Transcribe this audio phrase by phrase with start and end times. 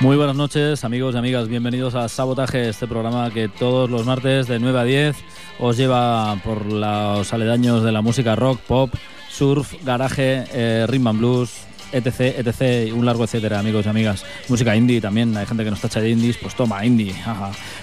[0.00, 1.46] Muy buenas noches, amigos y amigas.
[1.46, 5.16] Bienvenidos a Sabotaje, este programa que todos los martes de 9 a 10
[5.58, 8.94] os lleva por los aledaños de la música rock, pop,
[9.28, 11.50] surf, garaje, eh, rhythm and blues,
[11.92, 14.24] etc, etc, y un largo etcétera, amigos y amigas.
[14.48, 17.14] Música indie también, hay gente que nos tacha de indies, pues toma, indie.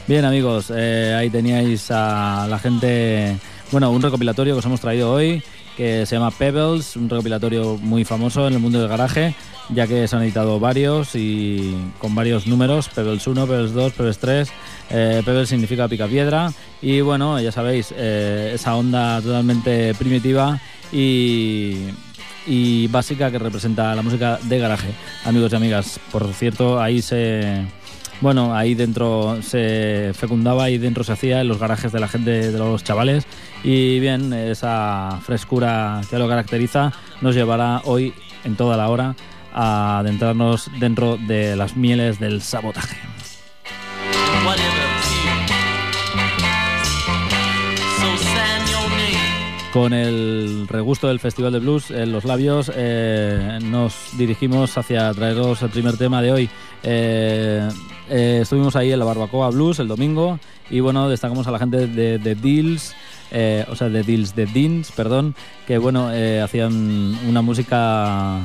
[0.07, 3.37] Bien, amigos, eh, ahí teníais a la gente,
[3.71, 5.43] bueno, un recopilatorio que os hemos traído hoy
[5.77, 9.35] que se llama Pebbles, un recopilatorio muy famoso en el mundo del garaje,
[9.69, 14.17] ya que se han editado varios y con varios números, Pebbles 1, Pebbles 2, Pebbles
[14.17, 14.49] 3.
[14.89, 16.51] Eh, Pebbles significa picapiedra
[16.81, 20.59] y bueno, ya sabéis, eh, esa onda totalmente primitiva
[20.91, 21.75] y,
[22.47, 24.89] y básica que representa la música de garaje.
[25.25, 27.67] Amigos y amigas, por cierto, ahí se...
[28.19, 32.51] Bueno, ahí dentro se fecundaba y dentro se hacía en los garajes de la gente,
[32.51, 33.25] de los chavales.
[33.63, 36.91] Y bien, esa frescura que lo caracteriza
[37.21, 38.13] nos llevará hoy
[38.43, 39.15] en toda la hora
[39.53, 42.97] a adentrarnos dentro de las mieles del sabotaje.
[49.73, 55.61] Con el regusto del Festival de Blues en los labios, eh, nos dirigimos hacia traeros
[55.61, 56.49] el primer tema de hoy.
[56.81, 57.67] Eh,
[58.09, 61.87] eh, estuvimos ahí en la Barbacoa Blues el domingo y bueno, destacamos a la gente
[61.87, 62.95] de, de Deals,
[63.31, 65.35] eh, o sea, de Deals, de Deans, perdón,
[65.65, 68.39] que bueno, eh, hacían una música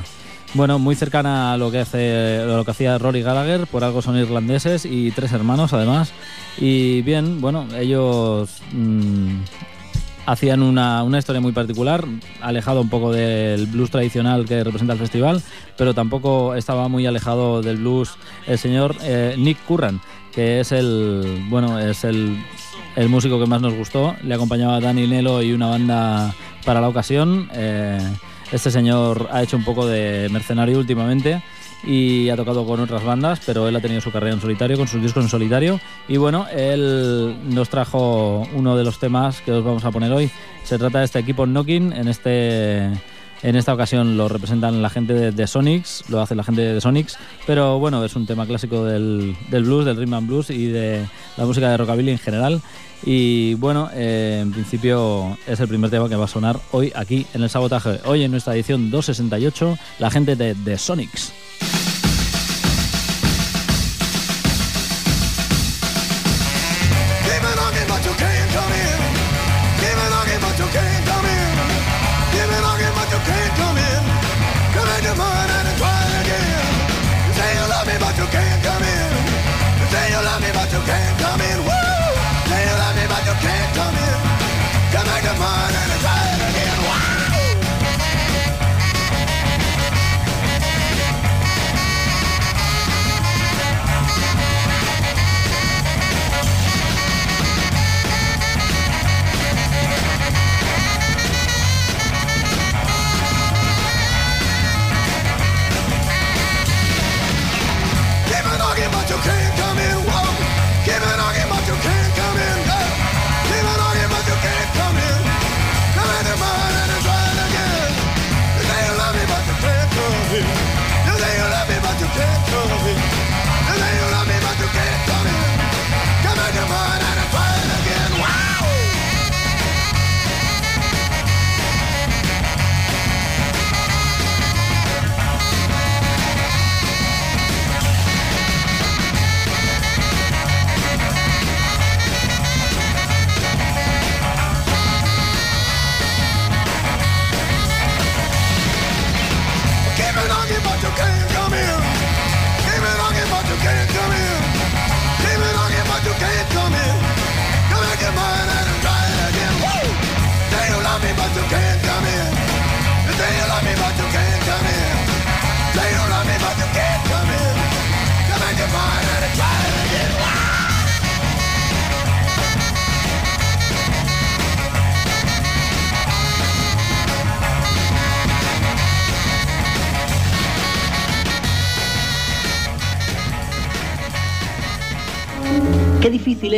[0.53, 4.17] bueno, muy cercana a lo que hace lo que hacía Rory Gallagher, por algo son
[4.17, 6.11] irlandeses y tres hermanos además.
[6.57, 9.37] Y bien, bueno, ellos mm,
[10.25, 12.05] hacían una, una historia muy particular,
[12.41, 15.41] alejado un poco del blues tradicional que representa el festival,
[15.77, 18.15] pero tampoco estaba muy alejado del blues
[18.47, 19.99] el señor eh, Nick Curran,
[20.33, 22.37] que es el bueno, es el,
[22.95, 24.15] el músico que más nos gustó.
[24.23, 26.33] Le acompañaba Danny Nelo y una banda
[26.65, 27.49] para la ocasión.
[27.53, 27.99] Eh,
[28.51, 31.41] este señor ha hecho un poco de mercenario últimamente
[31.85, 34.87] y ha tocado con otras bandas, pero él ha tenido su carrera en solitario, con
[34.87, 35.79] sus discos en solitario.
[36.07, 40.29] Y bueno, él nos trajo uno de los temas que os vamos a poner hoy.
[40.63, 41.93] Se trata de este equipo Knocking.
[41.93, 46.43] En, este, en esta ocasión lo representan la gente de, de Sonics, lo hace la
[46.43, 50.27] gente de Sonics, pero bueno, es un tema clásico del, del blues, del rhythm and
[50.27, 51.05] blues y de
[51.37, 52.61] la música de rockabilly en general.
[53.05, 57.25] Y bueno, eh, en principio es el primer tema que va a sonar hoy aquí
[57.33, 57.99] en el sabotaje.
[58.05, 61.33] Hoy en nuestra edición 268, la gente de The Sonics.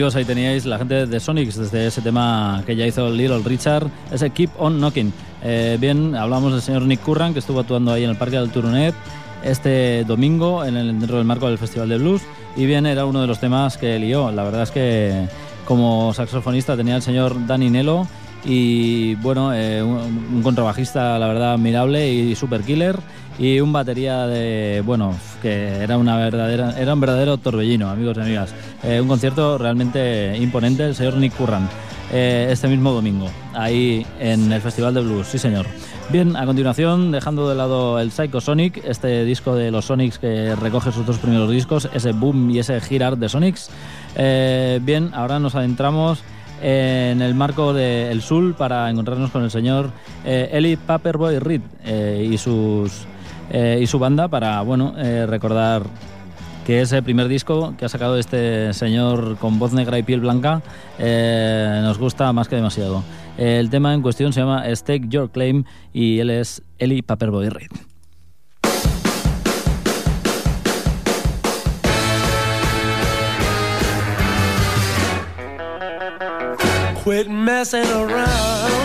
[0.00, 3.86] Amigos, ahí teníais la gente de Sonics desde ese tema que ya hizo Little Richard,
[4.10, 5.12] ese Keep On Knocking.
[5.42, 8.48] Eh, bien, hablamos del señor Nick Curran, que estuvo actuando ahí en el Parque del
[8.48, 8.94] Turonet
[9.44, 12.22] este domingo en el, dentro del marco del Festival de Blues.
[12.56, 14.30] Y bien, era uno de los temas que lió.
[14.30, 15.28] La verdad es que
[15.66, 18.06] como saxofonista tenía el señor Danny Nello
[18.44, 22.96] y bueno, eh, un, un contrabajista, la verdad, admirable y super killer.
[23.38, 28.20] Y un batería de, bueno, que era una verdadera, era un verdadero torbellino, amigos y
[28.20, 28.54] amigas.
[28.82, 31.66] Eh, un concierto realmente imponente, el señor Nick Curran,
[32.12, 35.64] eh, este mismo domingo, ahí en el Festival de Blues, sí señor.
[36.10, 40.54] Bien, a continuación, dejando de lado el Psycho Sonic, este disco de los Sonics que
[40.56, 43.70] recoge sus dos primeros discos, ese Boom y ese Girard de Sonics.
[44.16, 46.22] Eh, bien, ahora nos adentramos
[46.60, 49.90] en el marco de El Sul para encontrarnos con el señor
[50.24, 53.06] eh, Eli Paperboy Reed eh, y sus
[53.50, 55.82] eh, y su banda para bueno eh, recordar
[56.66, 60.62] que ese primer disco que ha sacado este señor con voz negra y piel blanca
[60.98, 63.02] nos gusta más que demasiado.
[63.38, 67.89] El tema en cuestión se llama Stake Your Claim y él es Eli Paperboy Reed.
[77.02, 78.79] Quit messing around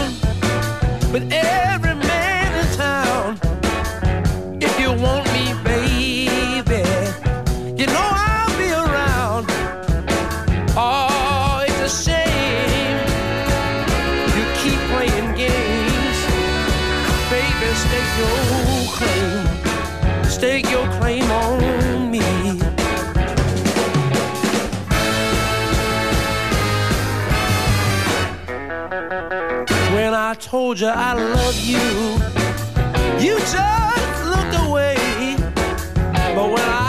[30.55, 31.85] told you I love you,
[33.19, 35.35] you just looked away.
[36.33, 36.84] But when I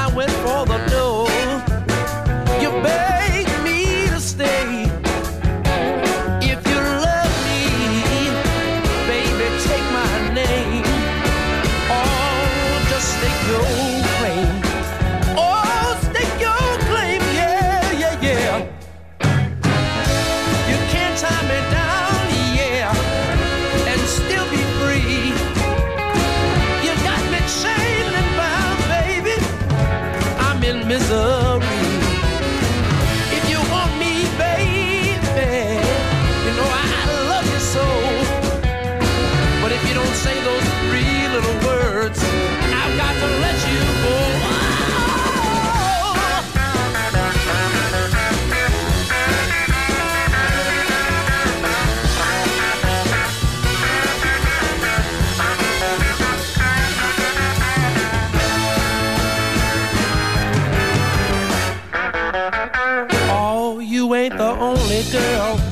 [65.13, 65.66] girl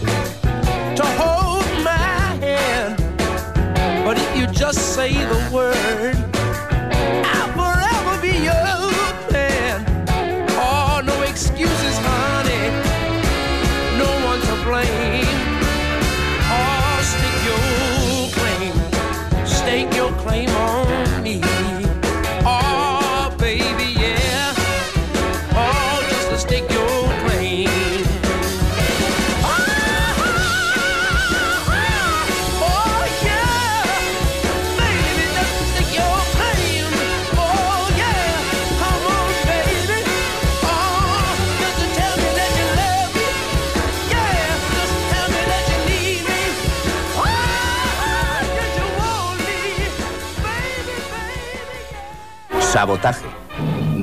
[52.85, 53.25] Sabotaje.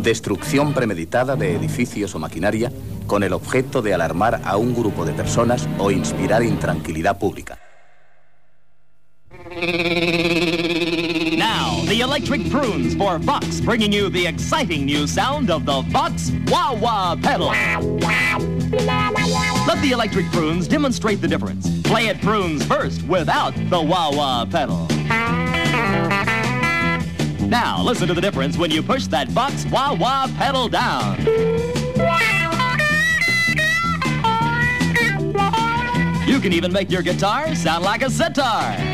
[0.02, 2.72] Destrucción premeditada de edificios o maquinaria
[3.06, 7.60] con el objeto de alarmar a un grupo de personas o inspirar intranquilidad pública.
[11.38, 16.32] Now, the electric prunes for Vox, bringing you the exciting new sound of the Vox
[16.48, 17.50] Wah Wah pedal.
[19.68, 21.70] Let the electric prunes demonstrate the difference.
[21.84, 24.88] Play it prunes first without the Wah Wah pedal.
[27.52, 31.20] Now, listen to the difference when you push that box Wah Wah pedal down.
[36.26, 38.91] You can even make your guitar sound like a sitar.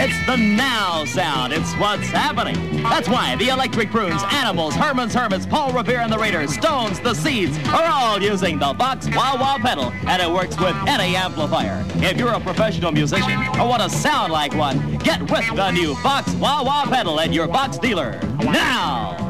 [0.00, 1.52] It's the now sound.
[1.52, 2.54] It's what's happening.
[2.84, 7.14] That's why the Electric Prunes, Animals, Herman's Hermits, Paul Revere and the Raiders, Stones, the
[7.14, 11.84] Seeds are all using the Vox Wah Wah pedal, and it works with any amplifier.
[11.96, 15.94] If you're a professional musician or want to sound like one, get with the new
[15.96, 19.27] Vox Wah Wah pedal at your Vox dealer now.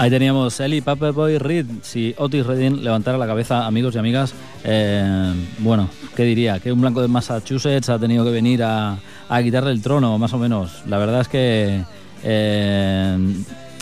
[0.00, 1.66] Ahí teníamos Ellie Paperboy Reed.
[1.82, 4.32] Si Otis Redding levantara la cabeza, amigos y amigas,
[4.64, 6.58] eh, bueno, ¿qué diría?
[6.58, 8.96] Que un blanco de Massachusetts ha tenido que venir a,
[9.42, 10.84] quitarle el trono, más o menos.
[10.86, 11.84] La verdad es que
[12.24, 13.18] eh,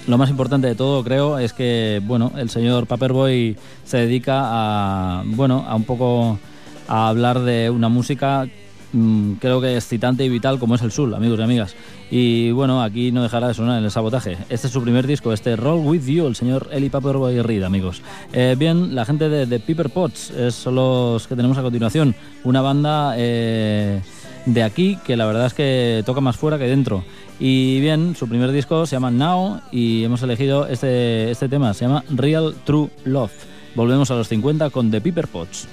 [0.08, 5.22] lo más importante de todo, creo, es que, bueno, el señor Paperboy se dedica a,
[5.24, 6.36] bueno, a un poco
[6.88, 8.44] a hablar de una música
[8.92, 11.76] mm, creo que excitante y vital como es el Sul, amigos y amigas.
[12.10, 14.38] Y bueno, aquí no dejará de sonar el sabotaje.
[14.48, 18.02] Este es su primer disco, este Roll With You, el señor Eli Paperboy Reed, amigos.
[18.32, 22.14] Eh, bien, la gente de, de Piper Potts es, son los que tenemos a continuación.
[22.44, 24.00] Una banda eh,
[24.46, 27.04] de aquí que la verdad es que toca más fuera que dentro.
[27.40, 31.86] Y bien, su primer disco se llama Now y hemos elegido este, este tema, se
[31.86, 33.32] llama Real True Love.
[33.74, 35.68] Volvemos a los 50 con The Piper Potts.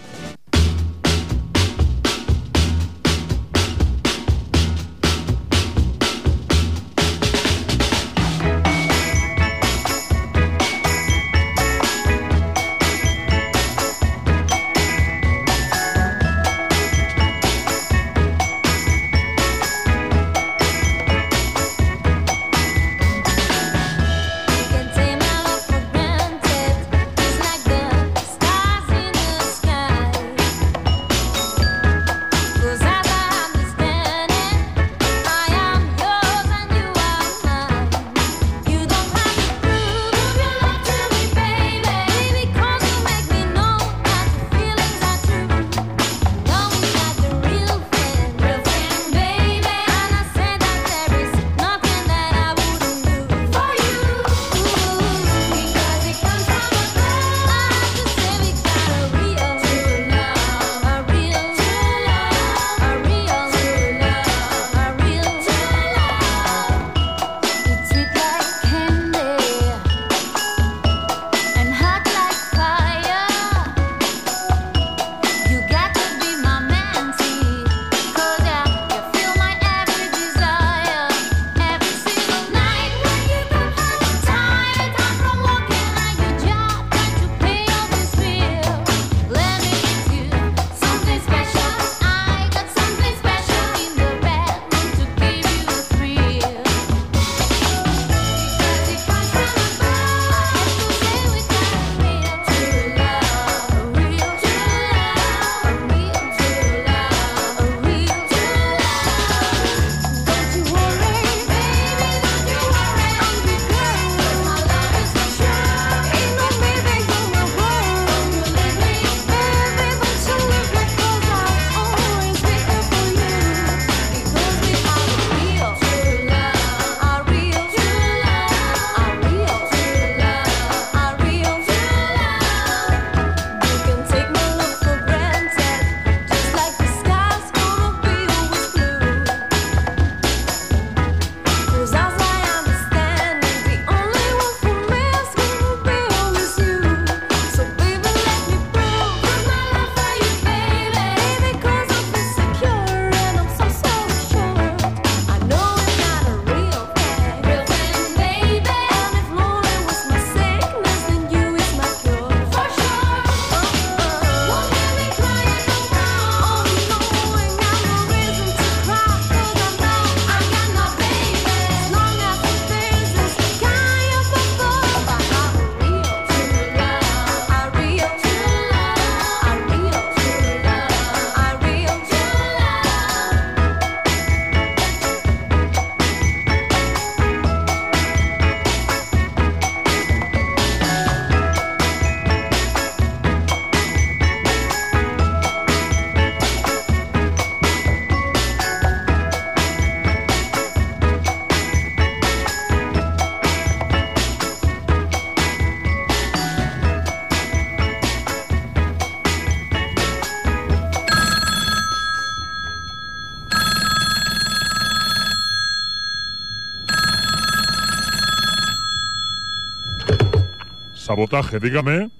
[221.15, 222.14] Sabotaje, dígame.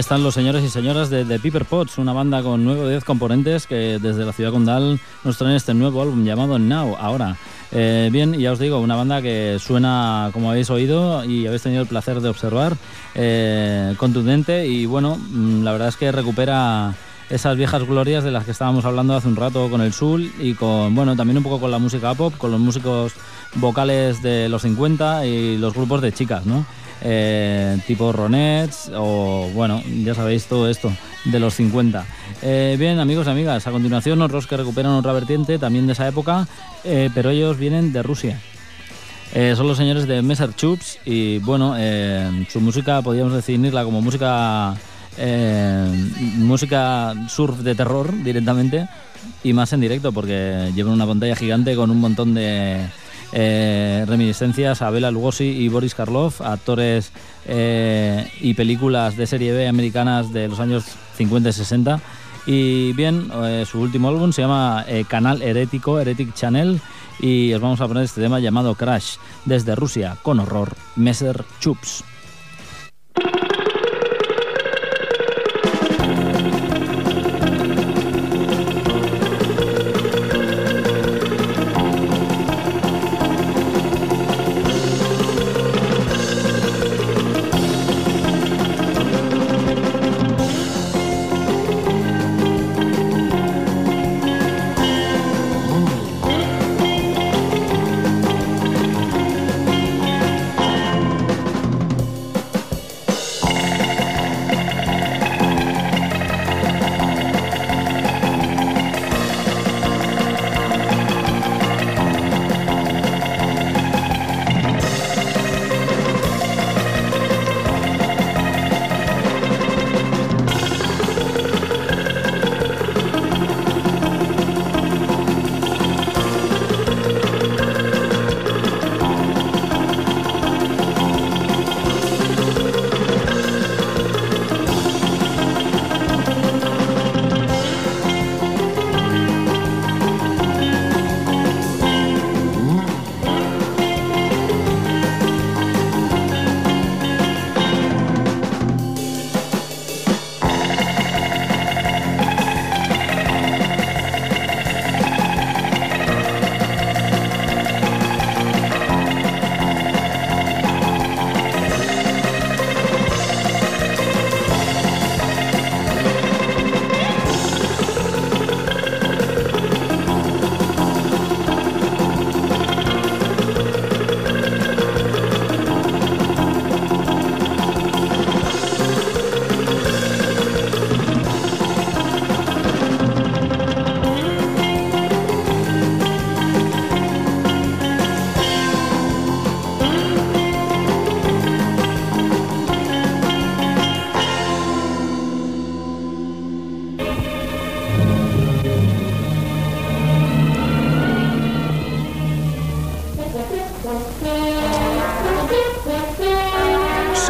[0.00, 3.04] Están los señores y señoras de The Piper Pots, una banda con 9 o 10
[3.04, 7.36] componentes que desde la ciudad condal nos traen este nuevo álbum llamado Now, ahora.
[7.70, 11.82] Eh, bien, ya os digo, una banda que suena, como habéis oído y habéis tenido
[11.82, 12.76] el placer de observar,
[13.14, 16.94] eh, contundente y bueno, mm, la verdad es que recupera
[17.28, 20.54] esas viejas glorias de las que estábamos hablando hace un rato con el Sul y
[20.54, 23.12] con, bueno, también un poco con la música pop, con los músicos
[23.54, 26.64] vocales de los 50 y los grupos de chicas, ¿no?
[27.02, 30.92] Eh, tipo Ronettes o, bueno, ya sabéis todo esto
[31.24, 32.04] de los 50.
[32.42, 36.06] Eh, bien, amigos y amigas, a continuación otros que recuperan otra vertiente también de esa
[36.06, 36.46] época,
[36.84, 38.40] eh, pero ellos vienen de Rusia.
[39.54, 41.76] Son los señores de Messer Chups y bueno,
[42.48, 44.74] su música podríamos definirla como música
[46.36, 48.88] música surf de terror directamente
[49.44, 52.84] y más en directo porque llevan una pantalla gigante con un montón de
[53.32, 57.12] eh, reminiscencias a Bela Lugosi y Boris Karloff, actores
[57.46, 60.84] eh, y películas de serie B americanas de los años
[61.16, 62.00] 50 y 60.
[62.46, 66.80] Y bien, eh, su último álbum se llama Canal Herético, Heretic Channel,
[67.20, 72.04] y os vamos a poner este tema llamado Crash, desde Rusia, con horror, Messer Chups.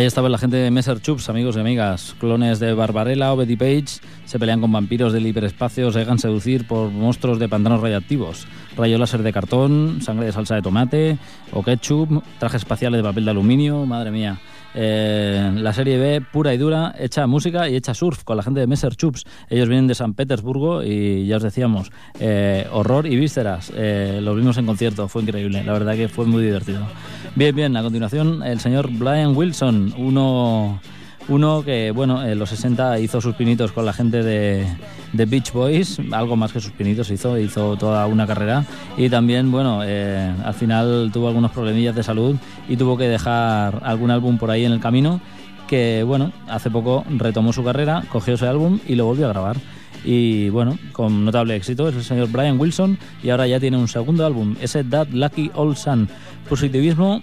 [0.00, 2.16] Ahí estaba la gente de Messer Chups, amigos y amigas.
[2.18, 6.66] Clones de Barbarella o Betty Page se pelean con vampiros del hiperespacio, se dejan seducir
[6.66, 8.46] por monstruos de pantanos radiactivos.
[8.78, 11.18] Rayo láser de cartón, sangre de salsa de tomate
[11.52, 14.40] o ketchup, trajes espaciales de papel de aluminio, madre mía.
[14.74, 18.60] Eh, la serie B, pura y dura, hecha música y hecha surf con la gente
[18.60, 19.24] de Messer Chups.
[19.48, 23.72] Ellos vienen de San Petersburgo y ya os decíamos, eh, horror y vísceras.
[23.74, 26.86] Eh, los vimos en concierto, fue increíble, la verdad que fue muy divertido.
[27.34, 30.80] Bien, bien, a continuación el señor Brian Wilson, uno,
[31.28, 34.66] uno que, bueno, en los 60 hizo sus pinitos con la gente de,
[35.12, 38.64] de Beach Boys, algo más que sus pinitos hizo, hizo toda una carrera
[38.96, 42.36] y también, bueno, eh, al final tuvo algunos problemillas de salud
[42.68, 45.20] y tuvo que dejar algún álbum por ahí en el camino
[45.68, 49.56] que, bueno, hace poco retomó su carrera, cogió ese álbum y lo volvió a grabar.
[50.04, 53.86] Y bueno, con notable éxito es el señor Brian Wilson y ahora ya tiene un
[53.86, 56.08] segundo álbum, ese That Lucky Old Sun.
[56.48, 57.20] Positivismo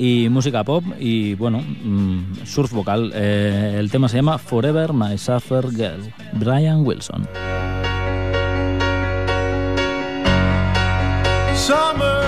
[0.00, 3.12] y música pop y bueno, mm, surf vocal.
[3.14, 6.10] Eh, el tema se llama Forever My Suffer Girl.
[6.32, 7.28] Brian Wilson.
[11.54, 12.24] Summer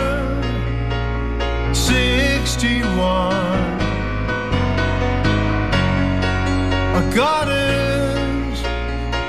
[1.72, 3.32] 61.
[6.94, 7.00] A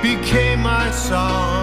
[0.03, 1.62] became my song.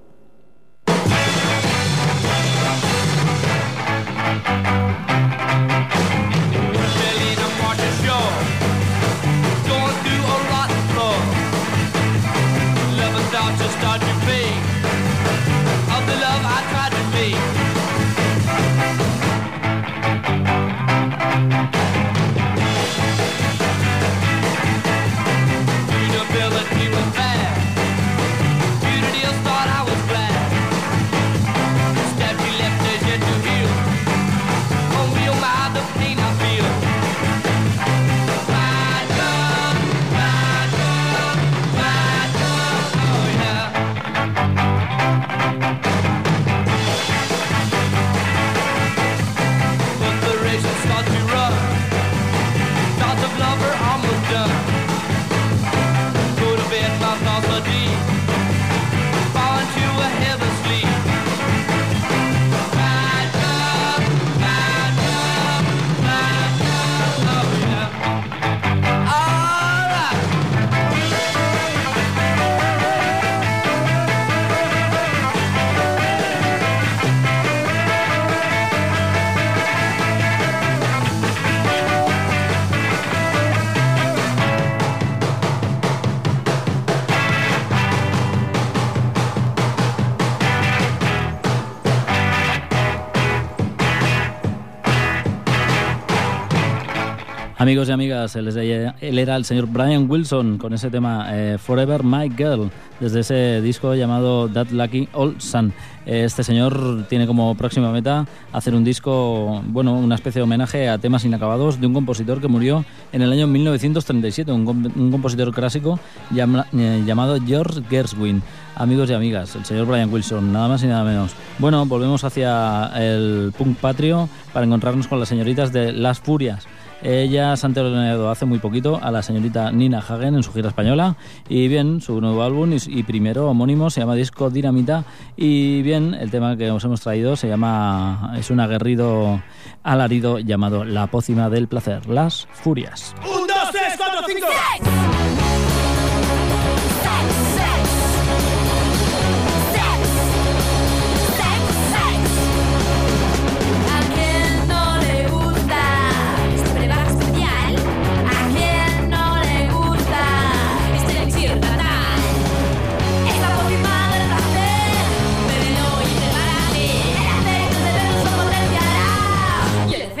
[97.71, 102.29] Amigos y amigas, él, era el señor Brian Wilson con ese tema eh, Forever My
[102.29, 105.71] Girl, desde ese disco llamado That Lucky Old Sun.
[106.05, 110.97] Este señor tiene como próxima meta hacer un disco, bueno, una especie de homenaje a
[110.97, 115.53] temas inacabados de un compositor que murió en el año 1937, un, com- un compositor
[115.53, 115.97] clásico
[116.35, 118.43] eh, llamado George Gershwin.
[118.75, 121.31] Amigos y amigas, el señor Brian Wilson, nada más y nada menos.
[121.57, 126.67] Bueno, volvemos hacia el punk patrio para encontrarnos con las señoritas de Las Furias.
[127.03, 131.15] Ellas han teloneado hace muy poquito a la señorita Nina Hagen en su gira española.
[131.49, 135.03] Y bien, su nuevo álbum y, y primero homónimo se llama Disco Dinamita.
[135.35, 138.33] Y bien, el tema que os hemos traído se llama.
[138.37, 139.41] Es un aguerrido
[139.83, 143.15] alarido llamado La pócima del placer, Las Furias.
[143.23, 144.47] Un, dos, tres, cuatro, cinco.
[144.47, 145.20] ¿A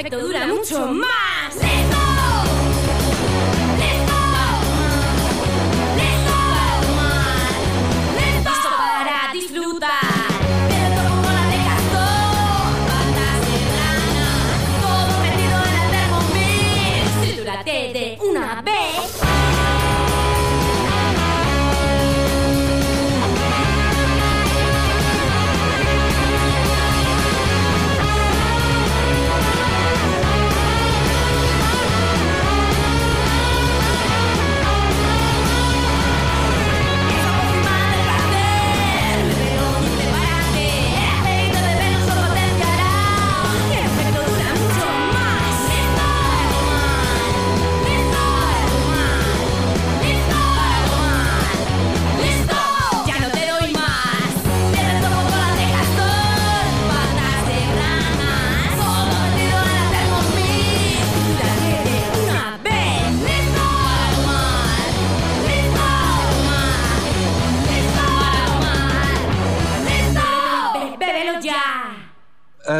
[0.01, 1.30] efecto dura mucho más.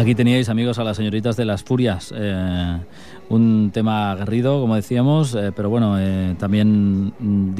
[0.00, 2.10] Aquí teníais, amigos, a las señoritas de las furias.
[2.16, 2.78] eh,
[3.28, 7.54] un tema aguerrido, como decíamos, eh, pero bueno, eh, también mm,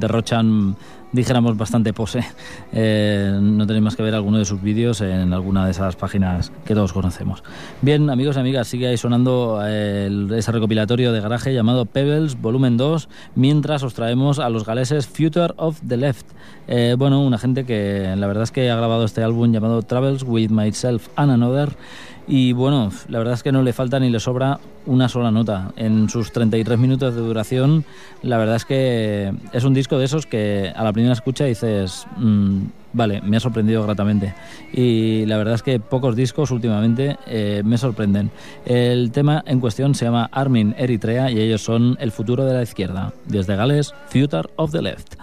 [0.00, 0.74] derrochan,
[1.12, 2.24] dijéramos, bastante pose.
[2.72, 6.50] Eh, no tenéis más que ver alguno de sus vídeos en alguna de esas páginas
[6.64, 7.42] que todos conocemos.
[7.82, 12.40] Bien, amigos y amigas, sigue ahí sonando eh, el- ese recopilatorio de garaje llamado Pebbles
[12.40, 16.26] Volumen 2, mientras os traemos a los galeses Future of the Left.
[16.68, 20.22] Eh, bueno, una gente que la verdad es que ha grabado este álbum llamado Travels
[20.26, 21.70] with Myself and Another.
[22.26, 25.72] Y bueno, la verdad es que no le falta ni le sobra una sola nota.
[25.76, 27.84] En sus 33 minutos de duración,
[28.22, 32.06] la verdad es que es un disco de esos que a la primera escucha dices,
[32.16, 32.62] "Mm,
[32.92, 34.34] vale, me ha sorprendido gratamente.
[34.72, 38.30] Y la verdad es que pocos discos últimamente eh, me sorprenden.
[38.64, 42.62] El tema en cuestión se llama Armin Eritrea y ellos son el futuro de la
[42.62, 43.12] izquierda.
[43.26, 45.14] Desde Gales, Future of the Left.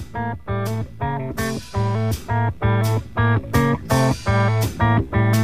[0.00, 0.38] Thank
[5.14, 5.37] you.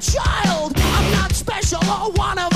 [0.00, 0.72] Child.
[0.76, 2.55] I'm not special or one of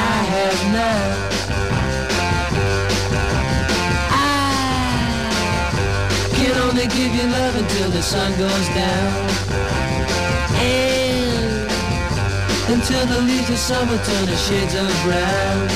[6.93, 9.29] give you love until the sun goes down.
[10.59, 11.71] And
[12.67, 15.67] until the leaves of summer turn to shades of brown.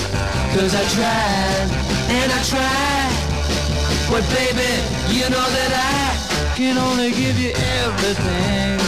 [0.56, 1.68] Cause I tried,
[2.20, 3.14] and I tried.
[4.12, 4.72] But baby,
[5.16, 7.52] you know that I can only give you
[7.84, 8.80] everything.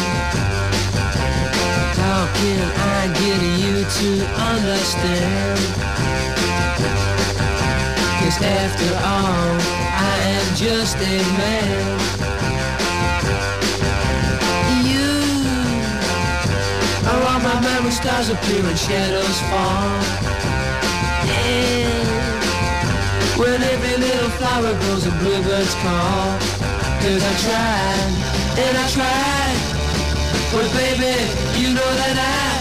[2.03, 2.65] How can
[2.99, 4.09] I get you to
[4.51, 5.59] understand?
[8.19, 9.76] Cause after all,
[10.57, 11.99] just a man.
[14.89, 15.13] You
[17.05, 20.01] are all my memory, stars appear and shadows fall.
[21.29, 22.07] And
[23.37, 26.39] when every little flower grows and bluebirds call.
[27.01, 28.11] Cause I tried,
[28.57, 29.57] and I tried,
[30.51, 31.13] but baby,
[31.61, 32.56] you know that I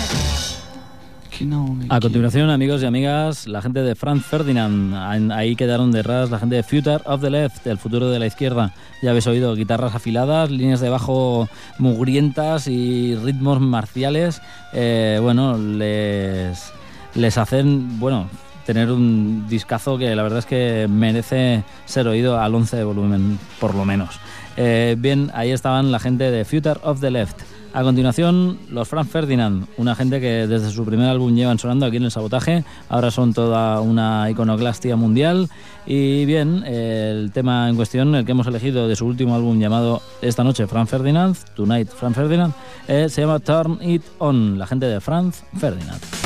[1.91, 5.32] A continuación, amigos y amigas, la gente de Franz Ferdinand.
[5.32, 8.72] Ahí- quedaron detrás la gente de Future of the Left, el futuro de la izquierda.
[9.03, 14.41] Ya habéis oído guitarras afiladas, líneas de bajo mugrientas y ritmos marciales.
[14.72, 16.72] Eh, bueno, les,
[17.14, 18.28] les hacen, bueno,
[18.64, 23.39] tener un discazo que la verdad es que merece ser oído al 11 de volumen,
[23.61, 24.18] por lo menos.
[24.57, 27.41] Eh, bien, ahí estaban la gente de Future of the Left.
[27.77, 31.99] A continuación, los Franz Ferdinand, una gente que desde su primer álbum llevan sonando aquí
[31.99, 35.51] en el sabotaje, ahora son toda una iconoclastia mundial.
[35.85, 40.01] Y bien, el tema en cuestión, el que hemos elegido de su último álbum llamado
[40.22, 42.55] Esta noche Franz Ferdinand, Tonight Franz Ferdinand,
[42.89, 46.26] eh, se llama Turn It On, la gente de Franz Ferdinand.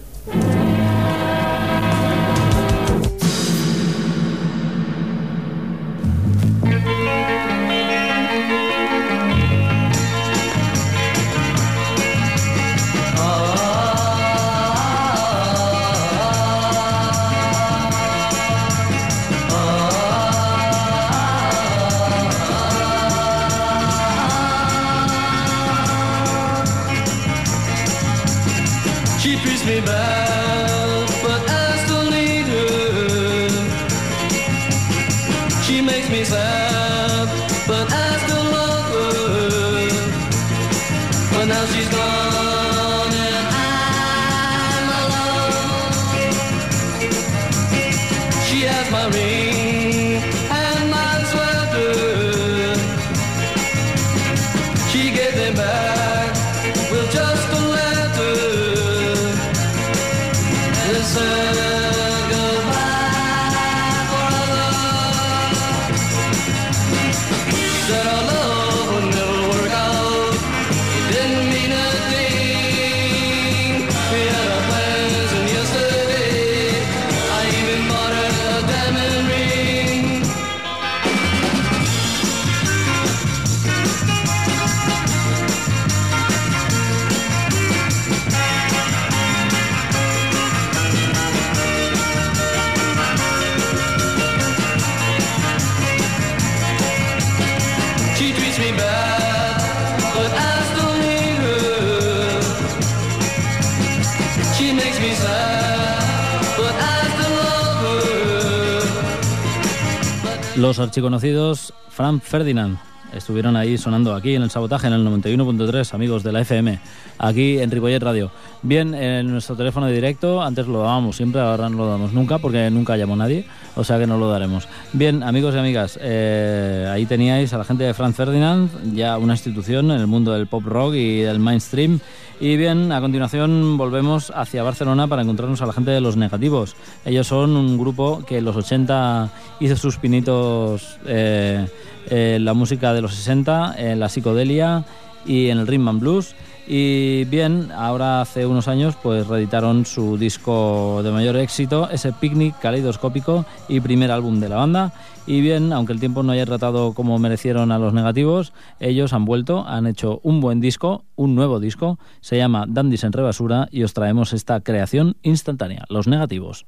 [110.61, 112.77] Los archiconocidos Frank Ferdinand
[113.15, 116.79] estuvieron ahí sonando aquí en el sabotaje en el 91.3, amigos de la FM,
[117.17, 118.29] aquí en Ripollet Radio.
[118.63, 122.37] Bien, en nuestro teléfono de directo, antes lo dábamos siempre, ahora no lo damos nunca
[122.37, 123.43] porque nunca llamó nadie,
[123.75, 124.67] o sea que no lo daremos.
[124.93, 129.33] Bien, amigos y amigas, eh, ahí teníais a la gente de Frank Ferdinand, ya una
[129.33, 131.99] institución en el mundo del pop rock y del mainstream.
[132.39, 136.75] Y bien, a continuación volvemos hacia Barcelona para encontrarnos a la gente de Los Negativos.
[137.03, 141.67] Ellos son un grupo que en los 80 hizo sus pinitos eh,
[142.11, 144.85] en la música de los 60, en la psicodelia
[145.25, 146.35] y en el rhythm and blues.
[146.67, 152.59] Y bien, ahora hace unos años pues reeditaron su disco de mayor éxito, ese Picnic
[152.59, 154.93] caleidoscópico y primer álbum de la banda.
[155.27, 159.25] Y bien, aunque el tiempo no haya tratado como merecieron a los negativos, ellos han
[159.25, 163.83] vuelto, han hecho un buen disco, un nuevo disco, se llama Dandys en Rebasura y
[163.83, 166.65] os traemos esta creación instantánea, los negativos.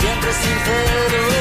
[0.00, 1.37] Siempre sincero,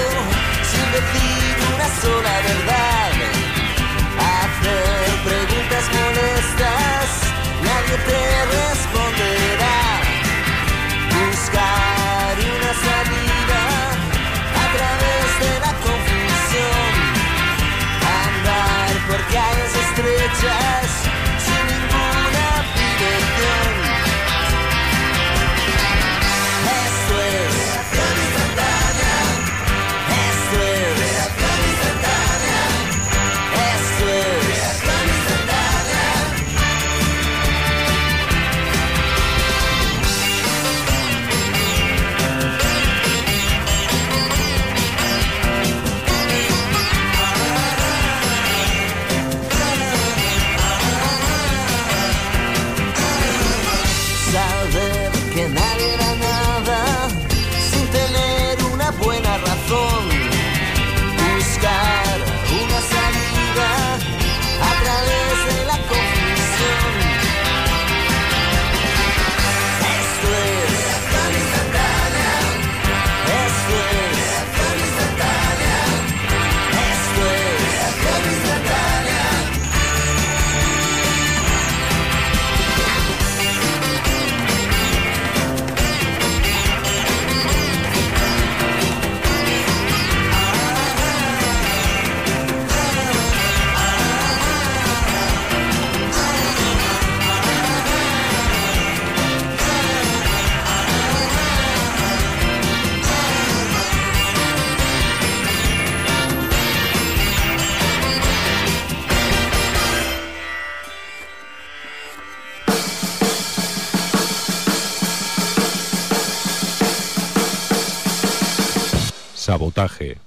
[119.77, 120.26] Sabotaje.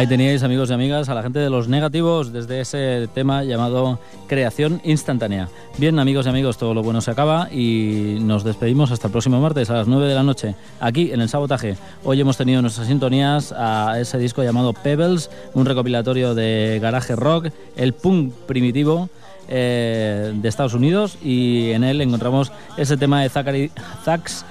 [0.00, 3.98] Ahí teníais, amigos y amigas, a la gente de los negativos desde ese tema llamado
[4.28, 5.50] creación instantánea.
[5.76, 9.42] Bien, amigos y amigos, todo lo bueno se acaba y nos despedimos hasta el próximo
[9.42, 11.76] martes a las 9 de la noche, aquí en el Sabotaje.
[12.02, 17.48] Hoy hemos tenido nuestras sintonías a ese disco llamado Pebbles, un recopilatorio de garaje rock,
[17.76, 19.10] el punk primitivo
[19.48, 23.70] eh, de Estados Unidos y en él encontramos ese tema de Zachary
[24.02, 24.46] Zax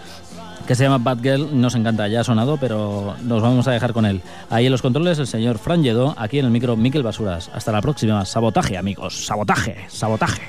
[0.70, 3.92] que se llama Bad Girl, nos encanta, ya ha sonado, pero nos vamos a dejar
[3.92, 4.22] con él.
[4.52, 7.50] Ahí en los controles el señor Fran Lledó, aquí en el micro Miquel Basuras.
[7.56, 8.24] Hasta la próxima.
[8.24, 9.26] Sabotaje, amigos.
[9.26, 10.44] Sabotaje, sabotaje.